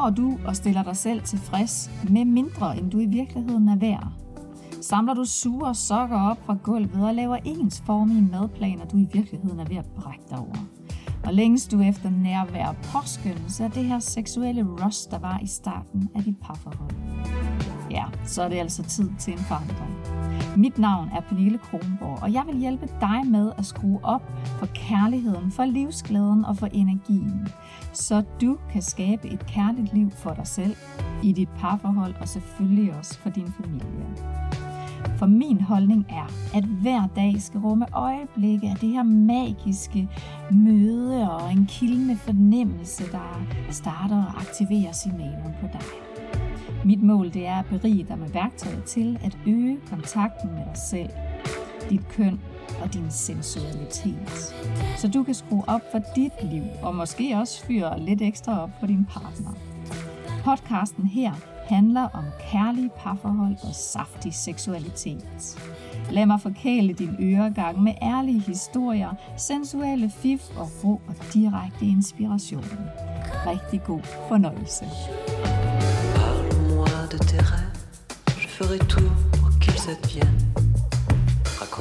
[0.00, 4.12] går du og stiller dig selv tilfreds med mindre, end du i virkeligheden er værd?
[4.80, 9.64] Samler du sure sokker op fra gulvet og laver ensformige madplaner, du i virkeligheden er
[9.64, 10.56] ved at brække dig over?
[11.24, 15.46] Og længes du efter nærvær og påskyndelse af det her seksuelle rush, der var i
[15.46, 16.94] starten af dit parforhold?
[17.90, 19.96] Ja, så er det altså tid til en forandring.
[20.56, 24.22] Mit navn er Pernille Kronborg, og jeg vil hjælpe dig med at skrue op
[24.58, 27.48] for kærligheden, for livsglæden og for energien,
[27.92, 30.76] så du kan skabe et kærligt liv for dig selv,
[31.22, 34.06] i dit parforhold og selvfølgelig også for din familie.
[35.16, 40.08] For min holdning er, at hver dag skal rumme øjeblikke af det her magiske
[40.50, 45.80] møde og en kildende fornemmelse, der starter og aktiverer signalen på dig.
[46.84, 50.76] Mit mål det er at berige dig med værktøjer til at øge kontakten med dig
[50.90, 51.10] selv,
[51.90, 52.40] dit køn
[52.82, 54.54] og din sensualitet.
[54.96, 58.70] Så du kan skrue op for dit liv, og måske også fyre lidt ekstra op
[58.80, 59.50] for din partner.
[60.44, 61.32] Podcasten her
[61.68, 65.58] handler om kærlige parforhold og saftig seksualitet.
[66.10, 72.64] Lad mig forkæle din øregang med ærlige historier, sensuelle fif og ro og direkte inspiration.
[73.46, 74.84] Rigtig god fornøjelse.
[76.14, 80.59] Parle-moi de tes rêves, je ferai tout pour qu'ils adviennent.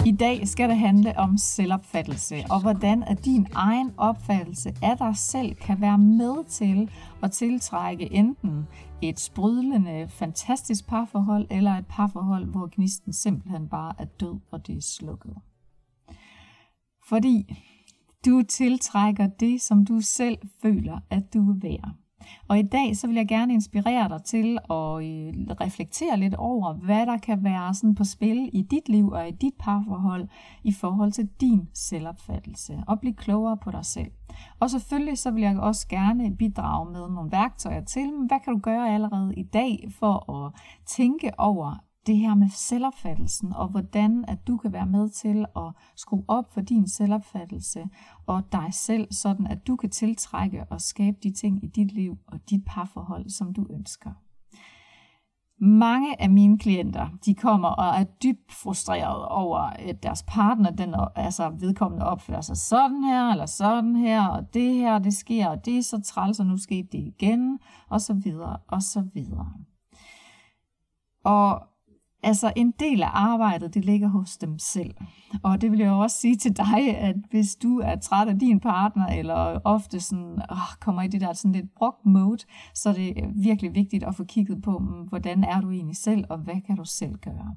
[0.06, 5.18] I dag skal det handle om selvopfattelse, og hvordan at din egen opfattelse af dig
[5.18, 6.90] selv kan være med til
[7.24, 8.68] at tiltrække enten
[9.02, 14.78] et sprudlende, fantastisk parforhold, eller et parforhold, hvor gnisten simpelthen bare er død, og det
[14.78, 15.36] er slukket.
[17.10, 17.56] Fordi
[18.26, 21.94] du tiltrækker det, som du selv føler, at du er værd.
[22.48, 26.74] Og i dag så vil jeg gerne inspirere dig til at øh, reflektere lidt over,
[26.74, 30.28] hvad der kan være sådan på spil i dit liv og i dit parforhold
[30.64, 34.12] i forhold til din selvopfattelse og blive klogere på dig selv.
[34.60, 38.60] Og selvfølgelig så vil jeg også gerne bidrage med nogle værktøjer til, hvad kan du
[38.60, 40.54] gøre allerede i dag for at
[40.86, 45.74] tænke over, det her med selvopfattelsen, og hvordan at du kan være med til at
[45.96, 47.84] skrue op for din selvopfattelse
[48.28, 52.18] og dig selv, sådan at du kan tiltrække og skabe de ting i dit liv
[52.28, 54.12] og dit parforhold, som du ønsker.
[55.62, 60.96] Mange af mine klienter, de kommer og er dybt frustreret over, at deres partner, den,
[61.16, 65.66] altså vedkommende opfører sig sådan her, eller sådan her, og det her, det sker, og
[65.66, 67.60] det er så træls, og nu sker det igen,
[67.90, 69.54] og så videre, og så videre.
[71.24, 71.70] Og
[72.24, 74.96] Altså en del af arbejdet, det ligger hos dem selv.
[75.44, 78.60] Og det vil jeg også sige til dig, at hvis du er træt af din
[78.60, 82.44] partner, eller ofte sådan, åh, kommer i det der sådan lidt brugt mode,
[82.74, 86.26] så er det virkelig vigtigt at få kigget på, mm, hvordan er du egentlig selv,
[86.30, 87.56] og hvad kan du selv gøre.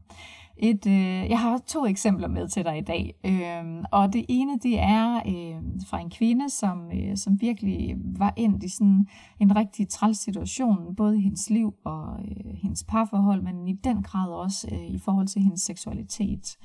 [0.57, 4.59] Et, øh, jeg har to eksempler med til dig i dag, øh, og det ene
[4.59, 9.07] det er øh, fra en kvinde, som, øh, som virkelig var endt i sådan
[9.41, 14.03] en rigtig træls situation, både i hendes liv og øh, hendes parforhold, men i den
[14.03, 16.57] grad også øh, i forhold til hendes seksualitet.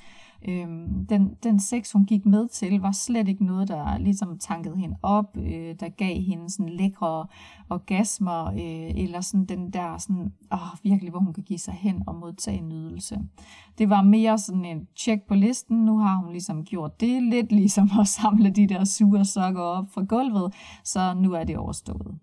[0.48, 4.78] Øhm, den, den sex, hun gik med til, var slet ikke noget, der ligesom tankede
[4.78, 7.26] hende op, øh, der gav hende sådan lækre
[7.70, 12.04] orgasmer, øh, eller sådan den der sådan, åh, virkelig, hvor hun kan give sig hen
[12.08, 13.20] og modtage en nydelse.
[13.78, 17.52] Det var mere sådan en tjek på listen, nu har hun ligesom gjort det, lidt
[17.52, 22.20] ligesom at samle de der sure sokker op fra gulvet, så nu er det overstået.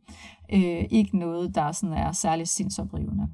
[0.52, 3.28] Øh, ikke noget, der sådan er særlig sindsoprivende.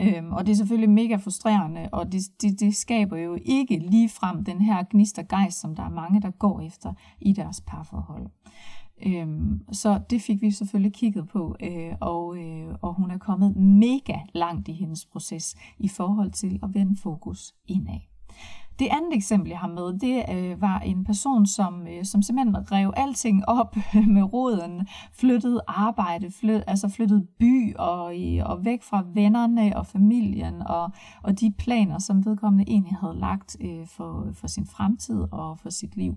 [0.00, 4.08] Øhm, og det er selvfølgelig mega frustrerende, og det, det, det skaber jo ikke lige
[4.08, 7.60] frem den her gnist og gejst, som der er mange, der går efter i deres
[7.60, 8.26] parforhold.
[9.06, 13.56] Øhm, så det fik vi selvfølgelig kigget på, øh, og, øh, og hun er kommet
[13.56, 18.15] mega langt i hendes proces i forhold til at vende fokus indad.
[18.78, 22.72] Det andet eksempel, jeg har med, det øh, var en person, som, øh, som simpelthen
[22.72, 23.76] rev alting op
[24.14, 29.86] med roden, flyttede arbejde, flyt, altså flyttede by og, øh, og væk fra vennerne og
[29.86, 30.90] familien og,
[31.22, 35.70] og de planer, som vedkommende egentlig havde lagt øh, for, for sin fremtid og for
[35.70, 36.16] sit liv.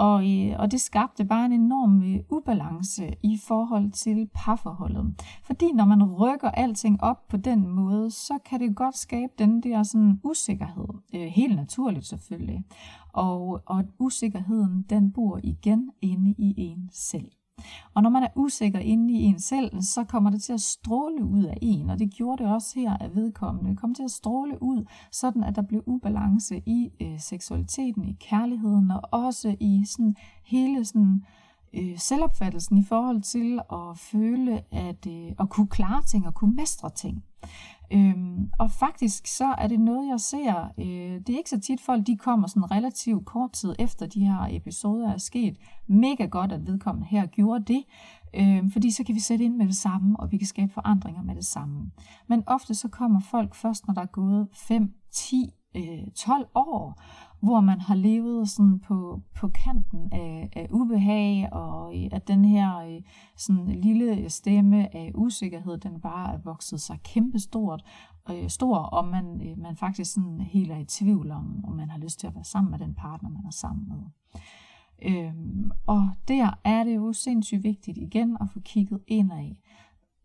[0.00, 5.14] Og, øh, og det skabte bare en enorm øh, ubalance i forhold til parforholdet.
[5.42, 9.62] Fordi når man rykker alting op på den måde, så kan det godt skabe den
[9.62, 10.88] der sådan usikkerhed.
[11.14, 12.64] Øh, helt naturligt selvfølgelig.
[13.12, 17.30] Og, og usikkerheden, den bor igen inde i en selv.
[17.94, 21.24] Og når man er usikker inde i en selv, så kommer det til at stråle
[21.24, 23.70] ud af en, og det gjorde det også her af vedkommende.
[23.70, 28.16] Det kom til at stråle ud, sådan at der blev ubalance i øh, seksualiteten, i
[28.20, 30.14] kærligheden, og også i sådan
[30.44, 31.24] hele sådan,
[31.74, 36.54] øh, selvopfattelsen i forhold til at føle, at, øh, at kunne klare ting og kunne
[36.54, 37.24] mestre ting.
[37.92, 41.80] Øhm, og faktisk så er det noget, jeg ser, øh, det er ikke så tit
[41.80, 45.56] folk, de kommer sådan relativt kort tid efter de her episoder er sket.
[45.86, 47.84] Mega godt, at vedkommende her gjorde det,
[48.34, 51.22] øh, fordi så kan vi sætte ind med det samme, og vi kan skabe forandringer
[51.22, 51.90] med det samme.
[52.28, 57.02] Men ofte så kommer folk først, når der er gået 5, 10, øh, 12 år,
[57.40, 62.44] hvor man har levet sådan på, på kanten af, af ubehag, og øh, at den
[62.44, 63.02] her øh,
[63.36, 67.84] sådan lille stemme af usikkerhed, den bare er vokset sig kæmpestort,
[68.30, 71.90] øh, stor, og man, øh, man faktisk sådan helt er i tvivl om, om man
[71.90, 73.98] har lyst til at være sammen med den partner, man er sammen med.
[75.02, 79.56] Øhm, og der er det jo sindssygt vigtigt igen at få kigget indad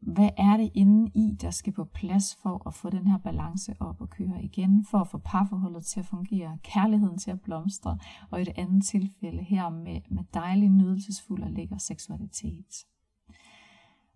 [0.05, 3.75] hvad er det inde i, der skal på plads for at få den her balance
[3.79, 7.97] op og køre igen, for at få parforholdet til at fungere, kærligheden til at blomstre,
[8.29, 12.85] og i det andet tilfælde her med, med dejlig, nydelsesfuld og lækker seksualitet.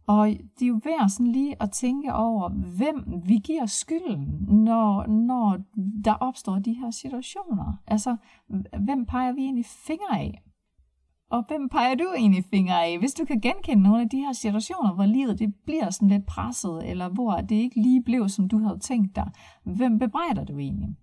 [0.07, 5.05] Og det er jo værd sådan lige at tænke over, hvem vi giver skylden, når,
[5.07, 5.57] når
[6.05, 7.73] der opstår de her situationer.
[7.87, 8.15] Altså,
[8.79, 10.43] hvem peger vi egentlig fingre af?
[11.31, 12.99] Og hvem peger du egentlig fingre af?
[12.99, 16.25] Hvis du kan genkende nogle af de her situationer, hvor livet det bliver sådan lidt
[16.25, 19.31] presset, eller hvor det ikke lige blev, som du havde tænkt dig,
[19.63, 20.95] hvem bebrejder du egentlig?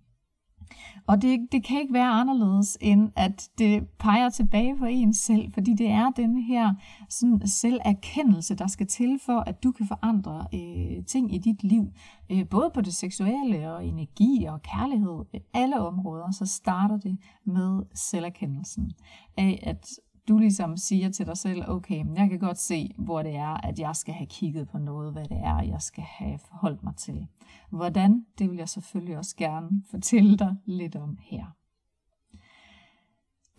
[1.07, 5.53] Og det, det kan ikke være anderledes, end at det peger tilbage på en selv,
[5.53, 6.73] fordi det er den her
[7.09, 11.85] sådan, selverkendelse, der skal til for, at du kan forandre øh, ting i dit liv.
[12.31, 17.17] Øh, både på det seksuelle og energi og kærlighed, øh, alle områder, så starter det
[17.45, 18.91] med selverkendelsen.
[19.37, 19.87] Af at
[20.27, 23.67] du ligesom siger til dig selv, okay, men jeg kan godt se, hvor det er,
[23.67, 26.95] at jeg skal have kigget på noget, hvad det er, jeg skal have forholdt mig
[26.95, 27.27] til.
[27.69, 31.56] Hvordan, det vil jeg selvfølgelig også gerne fortælle dig lidt om her.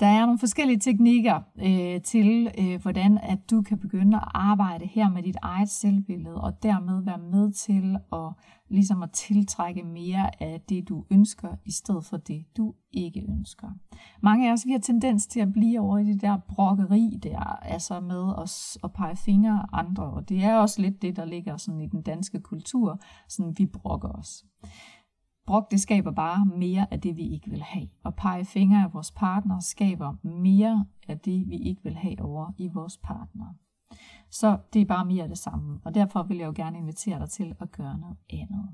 [0.00, 4.86] Der er nogle forskellige teknikker øh, til, øh, hvordan at du kan begynde at arbejde
[4.86, 8.32] her med dit eget selvbillede, og dermed være med til at,
[8.68, 13.68] ligesom at tiltrække mere af det, du ønsker, i stedet for det, du ikke ønsker.
[14.22, 17.40] Mange af os vi har tendens til at blive over i det der brokkeri der,
[17.62, 21.24] altså med os at pege fingre af andre, og det er også lidt det, der
[21.24, 24.44] ligger sådan i den danske kultur, sådan vi brokker os.
[25.48, 27.88] Brok, det skaber bare mere af det, vi ikke vil have.
[28.04, 32.52] Og pege fingre af vores partner skaber mere af det, vi ikke vil have over
[32.58, 33.54] i vores partner.
[34.30, 35.80] Så det er bare mere af det samme.
[35.84, 38.68] Og derfor vil jeg jo gerne invitere dig til at gøre noget andet.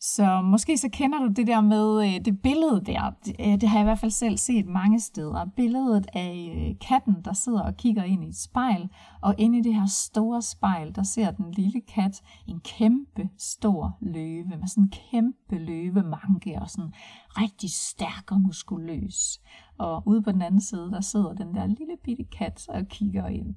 [0.00, 3.10] Så måske så kender du det der med øh, det billede der.
[3.24, 5.46] Det, øh, det har jeg i hvert fald selv set mange steder.
[5.56, 8.88] Billedet af øh, katten, der sidder og kigger ind i et spejl.
[9.22, 13.96] Og inde i det her store spejl, der ser den lille kat en kæmpe stor
[14.00, 14.48] løve.
[14.48, 16.92] Med sådan en kæmpe løvemanke og sådan
[17.28, 19.40] rigtig stærk og muskuløs.
[19.78, 23.26] Og ude på den anden side, der sidder den der lille bitte kat og kigger
[23.26, 23.54] ind.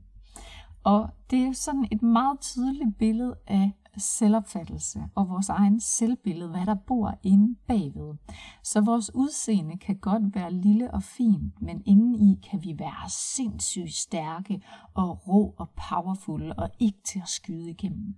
[0.83, 6.65] Og det er sådan et meget tydeligt billede af selvopfattelse og vores egen selvbillede, hvad
[6.65, 8.13] der bor inde bagved.
[8.63, 13.93] Så vores udseende kan godt være lille og fint, men indeni kan vi være sindssygt
[13.93, 14.61] stærke
[14.93, 18.15] og rå og powerful og ikke til at skyde igennem.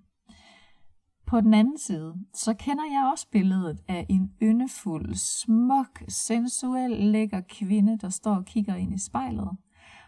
[1.27, 7.41] På den anden side, så kender jeg også billedet af en yndefuld, smuk, sensuel, lækker
[7.49, 9.49] kvinde, der står og kigger ind i spejlet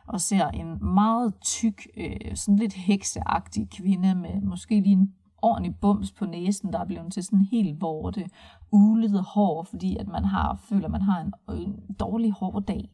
[0.08, 5.76] og ser en meget tyk, øh, sådan lidt hekseagtig kvinde med måske lige en ordentlig
[5.76, 8.30] bums på næsen, der er blevet til sådan helt vorte,
[8.72, 12.90] ulede hår, fordi at man har, føler, man har en, en dårlig hårdag.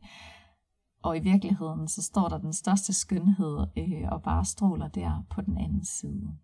[1.03, 5.41] Og i virkeligheden, så står der den største skønhed øh, og bare stråler der på
[5.41, 6.37] den anden side.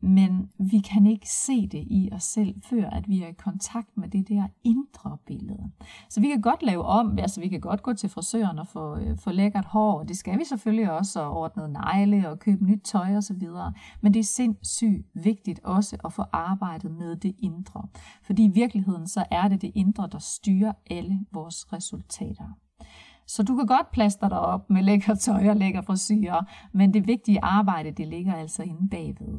[0.00, 3.96] Men vi kan ikke se det i os selv, før at vi er i kontakt
[3.96, 5.70] med det der indre billede.
[6.08, 8.96] Så vi kan godt lave om, altså vi kan godt gå til frisøren og få,
[8.96, 12.64] øh, få lækkert hår, og det skal vi selvfølgelig også, og ordne negle og købe
[12.64, 13.48] nyt tøj osv.
[14.00, 17.88] Men det er sindssygt vigtigt også at få arbejdet med det indre.
[18.22, 22.48] Fordi i virkeligheden så er det det indre, der styrer alle vores resultater.
[23.26, 26.42] Så du kan godt plaster dig op med lækker tøj og lækker frisyrer,
[26.72, 29.38] men det vigtige arbejde, det ligger altså inde bagved.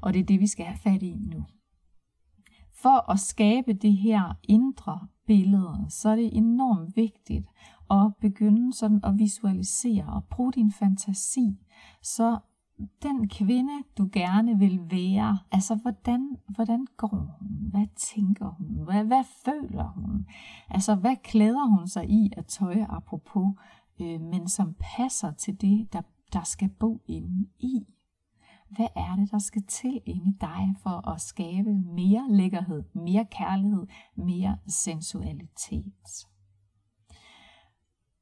[0.00, 1.44] Og det er det, vi skal have fat i nu.
[2.82, 7.46] For at skabe det her indre billede, så er det enormt vigtigt
[7.90, 11.58] at begynde sådan at visualisere og bruge din fantasi,
[12.02, 12.38] så
[13.02, 17.48] den kvinde, du gerne vil være, altså hvordan, hvordan går hun?
[17.70, 18.84] Hvad tænker hun?
[18.84, 20.26] Hvad, hvad føler hun?
[20.70, 23.54] Altså hvad klæder hun sig i at tøj apropos,
[24.00, 27.86] øh, men som passer til det, der, der skal bo inde i?
[28.70, 33.24] Hvad er det, der skal til inde i dig for at skabe mere lækkerhed, mere
[33.30, 36.26] kærlighed, mere sensualitet?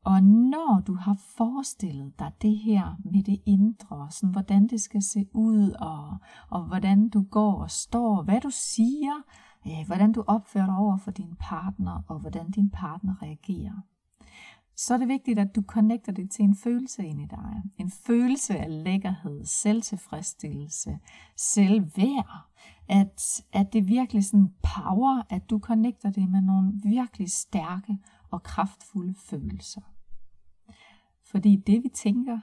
[0.04, 5.02] Og når du har forestillet dig det her med det indre, sådan hvordan det skal
[5.02, 6.18] se ud, og,
[6.50, 9.14] og hvordan du går og står, hvad du siger,
[9.66, 13.80] øh, hvordan du opfører dig over for din partner, og hvordan din partner reagerer,
[14.76, 17.62] så er det vigtigt, at du connecter det til en følelse ind i dig.
[17.78, 20.98] En følelse af lækkerhed, selvtilfredsstillelse,
[21.36, 22.50] selvværd.
[22.88, 27.98] At, at det virkelig sådan power, at du connecter det med nogle virkelig stærke
[28.30, 29.80] og kraftfulde følelser.
[31.24, 32.38] Fordi det vi tænker,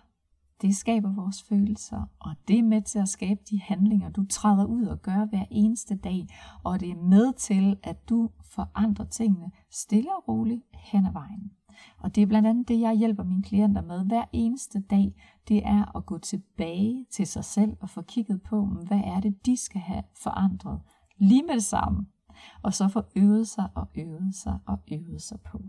[0.62, 4.66] det skaber vores følelser, og det er med til at skabe de handlinger, du træder
[4.66, 6.28] ud og gør hver eneste dag,
[6.64, 11.52] og det er med til, at du forandrer tingene stille og roligt hen ad vejen.
[12.00, 15.14] Og det er blandt andet det, jeg hjælper mine klienter med hver eneste dag.
[15.48, 19.46] Det er at gå tilbage til sig selv og få kigget på, hvad er det,
[19.46, 20.82] de skal have forandret
[21.18, 22.06] lige med det samme.
[22.62, 25.62] Og så få øvet sig og øvet sig og øvet sig på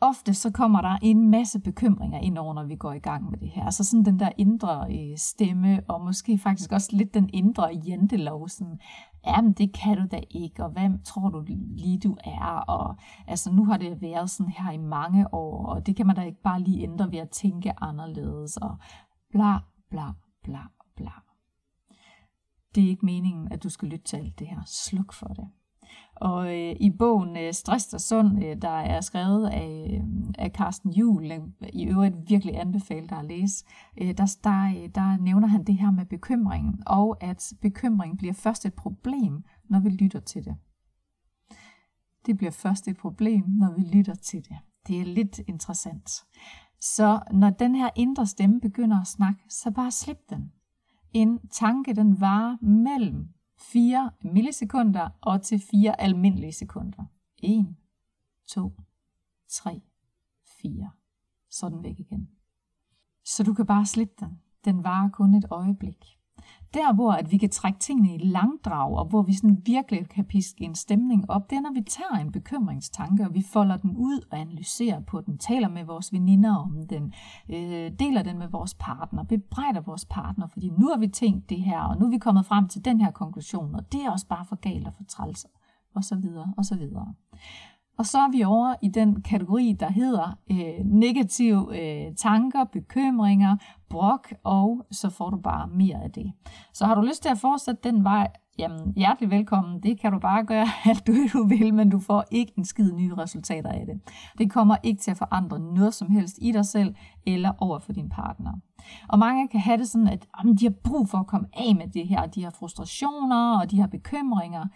[0.00, 3.38] ofte så kommer der en masse bekymringer ind over, når vi går i gang med
[3.38, 3.64] det her.
[3.64, 8.48] Altså sådan den der indre øh, stemme, og måske faktisk også lidt den indre jantelov,
[8.48, 8.80] sådan,
[9.26, 13.52] jamen det kan du da ikke, og hvem tror du lige du er, og altså
[13.52, 16.42] nu har det været sådan her i mange år, og det kan man da ikke
[16.42, 18.76] bare lige ændre ved at tænke anderledes, og
[19.30, 19.58] bla
[19.90, 20.60] bla bla
[20.96, 21.12] bla.
[22.74, 24.62] Det er ikke meningen, at du skal lytte til alt det her.
[24.66, 25.48] Sluk for det.
[26.16, 30.04] Og øh, i bogen øh, Stress og Sund, øh, der er skrevet af, øh,
[30.38, 33.64] af Carsten Juhl, øh, i øvrigt virkelig anbefalet at læse,
[33.98, 38.34] øh, der, der, øh, der nævner han det her med bekymringen, og at bekymring bliver
[38.34, 40.56] først et problem, når vi lytter til det.
[42.26, 44.56] Det bliver først et problem, når vi lytter til det.
[44.86, 46.10] Det er lidt interessant.
[46.80, 50.52] Så når den her indre stemme begynder at snakke, så bare slip den.
[51.12, 57.04] En tanke, den varer mellem 4 millisekunder og til 4 almindelige sekunder.
[57.38, 57.76] 1,
[58.46, 58.72] 2,
[59.48, 59.82] 3,
[60.62, 60.90] 4.
[61.50, 62.30] Så den væk igen.
[63.24, 64.40] Så du kan bare slippe den.
[64.64, 66.18] Den varer kun et øjeblik.
[66.74, 70.24] Der, hvor at vi kan trække tingene i langdrag, og hvor vi sådan virkelig kan
[70.24, 73.96] piske en stemning op, det er, når vi tager en bekymringstanke, og vi folder den
[73.96, 77.12] ud og analyserer på den, taler med vores veninder om den,
[77.48, 81.60] øh, deler den med vores partner, bebrejder vores partner, fordi nu har vi tænkt det
[81.60, 84.26] her, og nu er vi kommet frem til den her konklusion, og det er også
[84.26, 85.46] bare for galt og for træls,
[85.94, 87.14] og så videre, og så videre.
[87.98, 93.56] Og så er vi over i den kategori, der hedder øh, negative øh, tanker, bekymringer,
[93.88, 96.32] brok, og så får du bare mere af det.
[96.72, 99.82] Så har du lyst til at fortsætte den vej, jamen hjertelig velkommen.
[99.82, 102.92] Det kan du bare gøre alt du, du vil, men du får ikke en skid
[102.92, 104.00] nye resultater af det.
[104.38, 106.94] Det kommer ikke til at forandre noget som helst i dig selv
[107.26, 108.52] eller over for din partner.
[109.08, 111.76] Og mange kan have det sådan, at jamen, de har brug for at komme af
[111.76, 112.26] med det her.
[112.26, 114.66] De har frustrationer og de har bekymringer.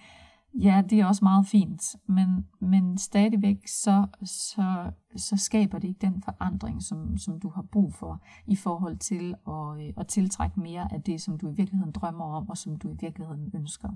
[0.54, 6.07] Ja, det er også meget fint, men, men stadigvæk så, så, så skaber det ikke
[6.07, 10.61] den forandring, som, som du har brug for i forhold til at, øh, at tiltrække
[10.61, 13.88] mere af det, som du i virkeligheden drømmer om, og som du i virkeligheden ønsker.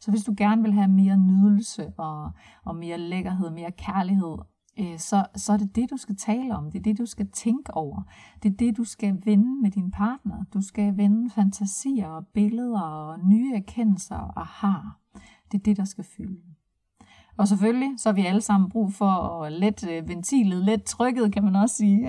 [0.00, 2.30] Så hvis du gerne vil have mere nydelse og,
[2.64, 4.36] og mere lækkerhed, mere kærlighed,
[4.78, 6.70] øh, så, så er det det, du skal tale om.
[6.70, 8.02] Det er det, du skal tænke over.
[8.42, 10.44] Det er det, du skal vende med din partner.
[10.54, 14.98] Du skal vende fantasier og billeder og nye erkendelser og har.
[15.52, 16.40] Det er det, der skal fylde.
[17.36, 21.32] Og selvfølgelig, så har vi alle sammen brug for at let øh, ventilet, let trykket,
[21.32, 22.08] kan man også sige,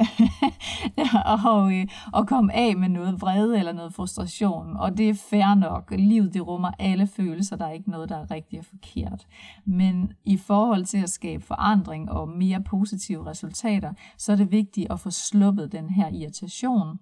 [1.45, 4.77] og, øh, og komme af med noget vrede eller noget frustration.
[4.77, 5.93] Og det er fair nok.
[5.97, 9.27] Livet det rummer alle følelser, der er ikke noget, der er rigtigt og forkert.
[9.65, 14.91] Men i forhold til at skabe forandring og mere positive resultater, så er det vigtigt
[14.91, 16.99] at få sluppet den her irritation,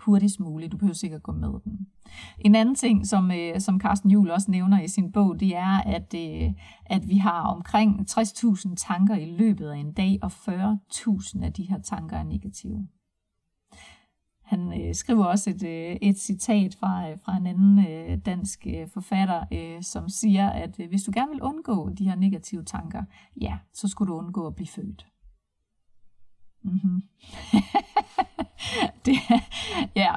[0.00, 0.72] hurtigst muligt.
[0.72, 1.86] Du behøver sikkert gå med den.
[2.38, 5.80] En anden ting, som, øh, som Carsten Juhl også nævner i sin bog, det er,
[5.80, 6.52] at, øh,
[6.86, 11.62] at vi har omkring 60.000 tanker i løbet af en dag, og 40.000 af de
[11.62, 12.86] her tanker er negative.
[14.44, 18.66] Han øh, skriver også et, øh, et citat fra, øh, fra en anden øh, dansk
[18.66, 22.64] øh, forfatter, øh, som siger, at øh, hvis du gerne vil undgå de her negative
[22.64, 23.04] tanker,
[23.40, 25.06] ja, så skulle du undgå at blive født.
[26.64, 27.02] Mm-hmm.
[29.06, 29.14] det,
[29.96, 30.12] ja,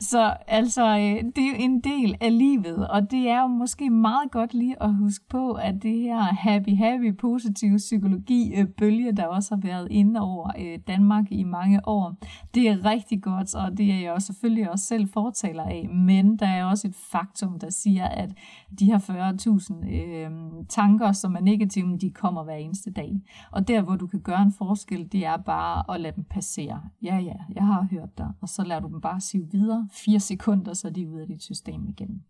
[0.00, 3.90] så altså, øh, det er jo en del af livet, og det er jo måske
[3.90, 9.54] meget godt lige at huske på, at det her happy, happy, positiv psykologi-bølge, der også
[9.54, 12.16] har været inde over øh, Danmark i mange år,
[12.54, 16.46] det er rigtig godt, og det er jeg selvfølgelig også selv fortaler af, men der
[16.46, 18.30] er også et faktum, der siger, at
[18.78, 20.30] de her 40.000 øh,
[20.68, 23.20] tanker, som er negative, de kommer hver eneste dag.
[23.50, 26.82] Og der, hvor du kan gøre en forskel, det er bare at lade dem passere.
[27.02, 28.32] Ja, ja, jeg har hørt dig.
[28.40, 29.88] Og så lader du dem bare sive videre.
[29.92, 32.22] Fire sekunder, så er de ude af dit system igen.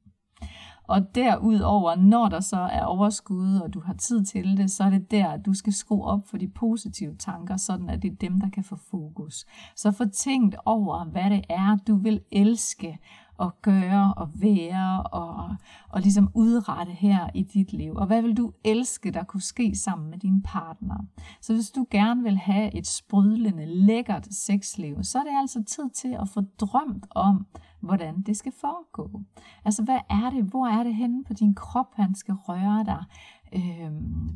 [0.84, 4.90] Og derudover, når der så er overskud, og du har tid til det, så er
[4.90, 8.16] det der, at du skal skrue op for de positive tanker, sådan at det er
[8.16, 9.46] dem, der kan få fokus.
[9.76, 12.98] Så få tænkt over, hvad det er, du vil elske,
[13.40, 15.56] at gøre og være og,
[15.88, 17.94] og ligesom udrette her i dit liv?
[17.94, 20.96] Og hvad vil du elske, der kunne ske sammen med din partner?
[21.40, 25.90] Så hvis du gerne vil have et sprudlende, lækkert sexliv, så er det altså tid
[25.90, 27.46] til at få drømt om,
[27.80, 29.22] hvordan det skal foregå.
[29.64, 30.44] Altså, hvad er det?
[30.44, 33.04] Hvor er det henne på din krop, han skal røre dig?
[33.52, 33.92] Øh,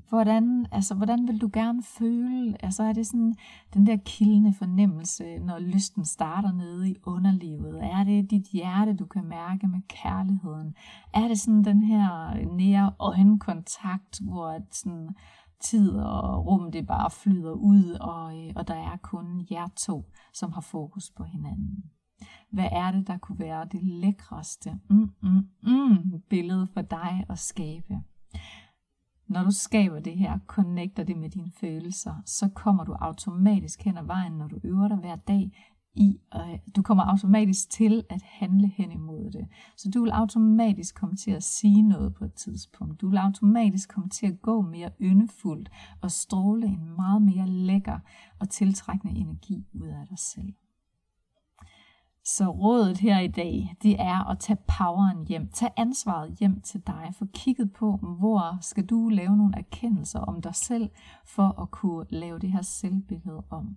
[0.09, 2.64] hvordan, altså, hvordan vil du gerne føle?
[2.64, 3.35] Altså, er det sådan
[3.75, 7.85] den der kildende fornemmelse, når lysten starter nede i underlivet?
[7.85, 10.75] Er det dit hjerte, du kan mærke med kærligheden?
[11.14, 15.09] Er det sådan den her nære øjenkontakt, hvor sådan
[15.61, 20.04] tid og rum det bare flyder ud, og, øh, og der er kun jer to,
[20.33, 21.85] som har fokus på hinanden?
[22.50, 27.38] Hvad er det, der kunne være det lækreste mm, mm, mm, billede for dig at
[27.38, 28.00] skabe?
[29.28, 33.99] Når du skaber det her, connecter det med dine følelser, så kommer du automatisk hen
[33.99, 35.52] ad vejen, når du øver dig hver dag,
[35.97, 39.47] i, øh, du kommer automatisk til at handle hen imod det.
[39.76, 43.00] Så du vil automatisk komme til at sige noget på et tidspunkt.
[43.00, 47.99] Du vil automatisk komme til at gå mere yndefuldt og stråle en meget mere lækker
[48.40, 50.54] og tiltrækkende energi ud af dig selv.
[52.26, 55.49] Så rådet her i dag, det er at tage poweren hjem.
[55.49, 57.12] Tag ansvaret hjem til dig.
[57.19, 60.90] Få kigget på, hvor skal du lave nogle erkendelser om dig selv,
[61.26, 63.76] for at kunne lave det her selvbillede om.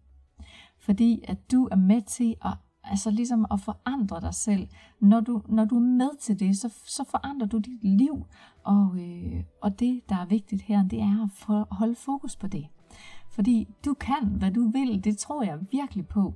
[0.80, 4.68] Fordi at du er med til at altså ligesom at forandre dig selv.
[5.00, 8.26] Når du, når du er med til det, så, så forandrer du dit liv.
[8.64, 12.48] Og, øh, og det, der er vigtigt her, det er at for, holde fokus på
[12.48, 12.68] det.
[13.30, 15.04] Fordi du kan, hvad du vil.
[15.04, 16.34] Det tror jeg virkelig på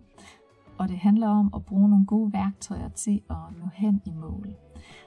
[0.82, 4.48] og det handler om at bruge nogle gode værktøjer til at nå hen i mål.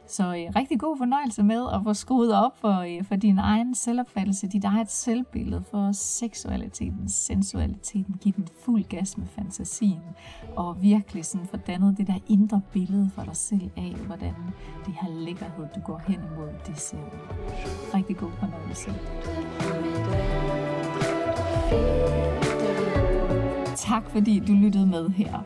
[0.07, 3.75] Så øh, rigtig god fornøjelse med at få skruet op for, øh, for din egen
[3.75, 10.03] selvopfattelse, dit eget selvbillede, for seksualiteten, sensualiteten, give den fuld gas med fantasien,
[10.57, 14.35] og virkelig sådan fordannet det der indre billede for dig selv af, hvordan
[14.87, 17.19] det her lækkerhed, du går hen imod, det ser ud.
[17.95, 18.91] Rigtig god fornøjelse.
[23.77, 25.39] Tak fordi du lyttede med her.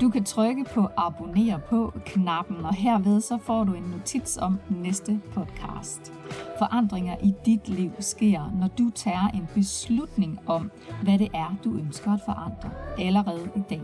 [0.00, 4.58] Du kan trykke på abonner på knappen, og herved så får du en notits om
[4.68, 6.12] næste podcast.
[6.58, 10.70] Forandringer i dit liv sker, når du tager en beslutning om,
[11.02, 13.82] hvad det er, du ønsker at forandre allerede i dag,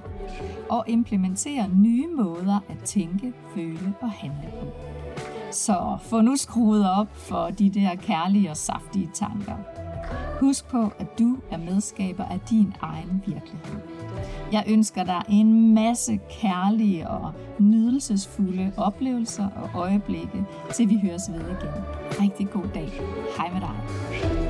[0.70, 4.66] og implementerer nye måder at tænke, føle og handle på.
[5.50, 9.79] Så få nu skruet op for de der kærlige og saftige tanker.
[10.40, 13.80] Husk på, at du er medskaber af din egen virkelighed.
[14.52, 21.40] Jeg ønsker dig en masse kærlige og nydelsesfulde oplevelser og øjeblikke, til vi høres ved
[21.40, 21.84] igen.
[22.20, 22.90] Rigtig god dag.
[23.36, 24.49] Hej med dig.